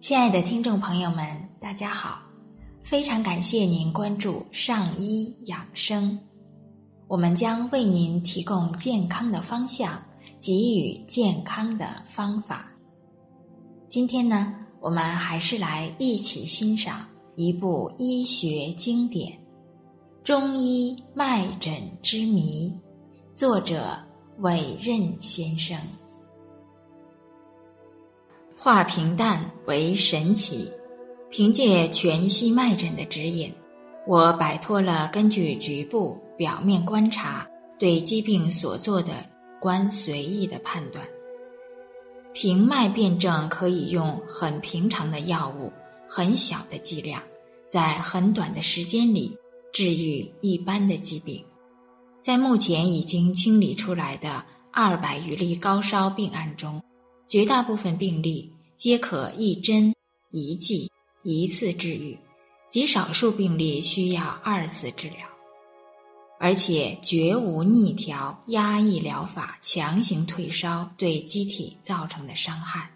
[0.00, 1.26] 亲爱的听众朋友们，
[1.60, 2.22] 大家好！
[2.80, 6.18] 非常感谢您关注上医养生，
[7.06, 10.02] 我们将为您提供健康的方向，
[10.40, 12.66] 给予健康的方法。
[13.88, 19.30] 今天呢，我们还是来一起欣赏一部医学经典
[20.24, 22.72] 《中医脉诊之谜》，
[23.38, 23.98] 作者
[24.38, 25.78] 韦任先生。
[28.62, 30.70] 化平淡为神奇。
[31.30, 33.50] 凭借全息脉诊的指引，
[34.06, 39.24] 我摆脱了根据局部表面观察对疾病所做的
[39.58, 41.02] 观随意的判断。
[42.34, 45.72] 平脉辨证可以用很平常的药物、
[46.06, 47.22] 很小的剂量，
[47.66, 49.34] 在很短的时间里
[49.72, 51.42] 治愈一般的疾病。
[52.20, 56.82] 在目前已经清理出来的二百余例高烧病案中，
[57.30, 59.94] 绝大部分病例皆可一针
[60.32, 60.90] 一剂
[61.22, 62.18] 一次治愈，
[62.68, 65.18] 极少数病例需要二次治疗，
[66.40, 72.90] 而且绝无逆调、压抑疗法、强行退烧对机体造成的伤害。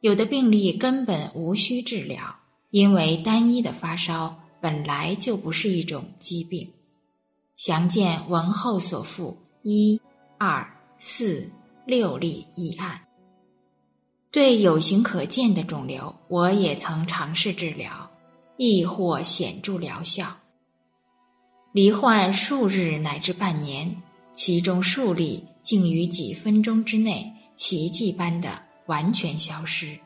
[0.00, 2.34] 有的病例根本无需治疗，
[2.70, 6.68] 因为单一的发烧本来就不是一种疾病。
[7.54, 10.00] 详见文后所附一、
[10.38, 11.48] 二、四、
[11.86, 13.00] 六例一案。
[14.34, 18.10] 对有形可见的肿瘤，我也曾尝试治疗，
[18.56, 20.26] 亦获显著疗效。
[21.70, 29.96] 罹患数日乃至半年，其中数例竟于几分钟之内奇迹般的完全消失。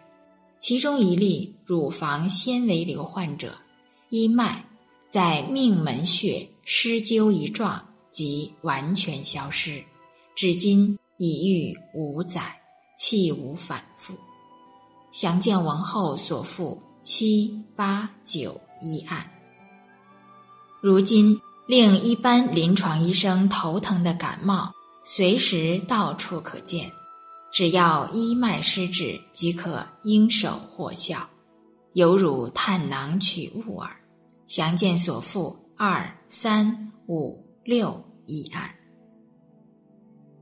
[0.59, 3.57] 其中一例乳房纤维瘤患者，
[4.11, 4.63] 一脉
[5.09, 9.83] 在命门穴施灸一撞即完全消失，
[10.37, 12.43] 至今已愈五载。
[13.01, 14.13] 气无反复，
[15.21, 19.29] 详见文后所附七八九一案。
[20.81, 21.37] 如今
[21.67, 26.89] 令一般临床医生头疼的感冒，随时到处可见，
[27.51, 31.29] 只要一脉施治，即可应手获效，
[31.95, 33.91] 犹如探囊取物耳。
[34.47, 38.73] 详见所附二三五六一案。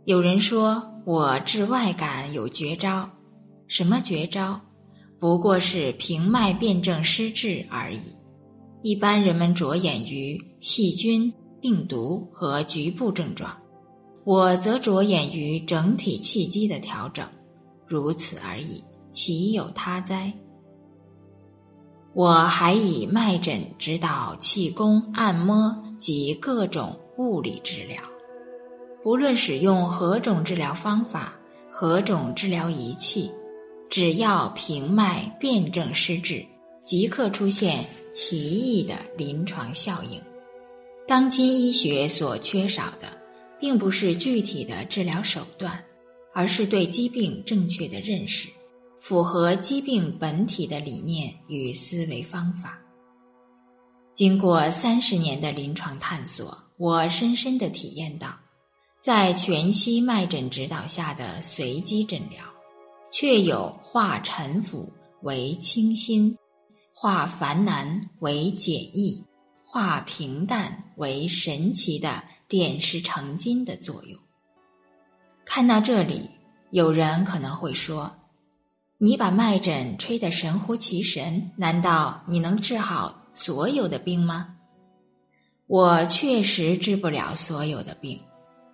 [0.05, 0.93] 有人说。
[1.07, 3.09] 我治外感有绝招，
[3.69, 4.61] 什么绝招？
[5.19, 8.01] 不过是平脉辨证施治而已。
[8.83, 13.51] 一般人们着眼于细菌、病毒和局部症状，
[14.25, 17.27] 我则着眼于整体气机的调整，
[17.87, 20.33] 如此而已，岂有他哉？
[22.15, 28.01] 我还以脉诊指导气功、按摩及各种物理治疗。
[29.03, 31.33] 不论使用何种治疗方法、
[31.71, 33.31] 何种治疗仪器，
[33.89, 36.45] 只要平脉辨证施治，
[36.83, 40.21] 即刻出现奇异的临床效应。
[41.07, 43.09] 当今医学所缺少的，
[43.59, 45.83] 并不是具体的治疗手段，
[46.35, 48.49] 而是对疾病正确的认识，
[49.01, 52.79] 符合疾病本体的理念与思维方法。
[54.15, 58.37] 经过三十年的临床探索，我深深的体验到。
[59.03, 62.41] 在全息脉诊指导下的随机诊疗，
[63.11, 66.37] 却有化沉浮为清新，
[66.93, 69.25] 化繁难为简易，
[69.65, 74.19] 化平淡为神奇的点石成金的作用。
[75.45, 76.29] 看到这里，
[76.71, 78.13] 有人可能会说
[78.99, 84.55] ：“你把脉诊吹得神乎其神，难道你能治好所有的病吗？”
[85.69, 88.21] 我确实治不了所有的病。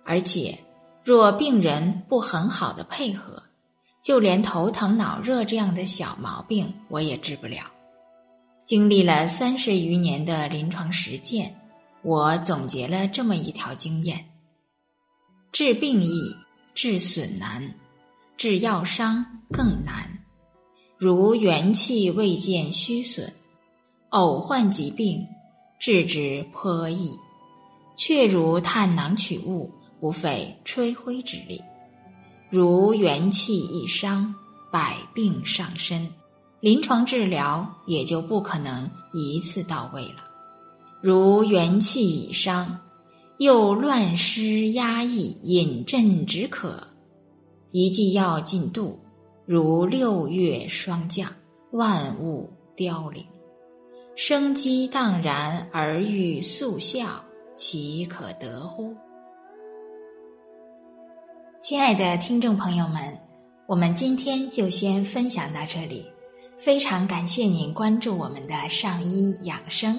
[0.05, 0.59] 而且，
[1.03, 3.41] 若病人不很好的配合，
[4.03, 7.71] 就连头疼脑热这样的小毛病我也治不了。
[8.65, 11.55] 经历了三十余年的临床实践，
[12.01, 14.25] 我总结了这么一条经验：
[15.53, 16.35] 治病易，
[16.75, 17.63] 治损难；
[18.35, 20.19] 治药伤更难。
[20.97, 23.33] 如元气未见虚损，
[24.09, 25.25] 偶患疾病，
[25.79, 27.17] 治之颇易，
[27.95, 29.71] 却如探囊取物。
[29.99, 31.61] 不费吹灰之力，
[32.53, 34.31] 如元气一伤，
[34.69, 36.07] 百病上身，
[36.59, 40.17] 临床治疗也就不可能一次到位了。
[41.01, 42.79] 如元气已伤，
[43.39, 46.79] 又乱失压抑，饮鸩止渴，
[47.71, 48.99] 一剂药进度，
[49.47, 51.27] 如六月霜降，
[51.71, 53.25] 万物凋零，
[54.15, 57.03] 生机荡然而欲速效，
[57.55, 58.93] 岂可得乎？
[61.63, 63.17] 亲爱的听众朋友们，
[63.67, 66.05] 我们今天就先分享到这里，
[66.57, 69.97] 非常感谢您关注我们的上医养生，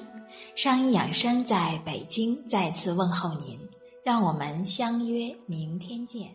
[0.55, 3.59] 上医养生在北京再次问候您，
[4.05, 6.29] 让我们相约明天见。